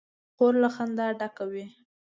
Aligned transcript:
خور 0.35 0.53
له 0.63 0.69
خندا 0.75 1.07
ډکه 1.19 1.45
وي. 1.51 1.65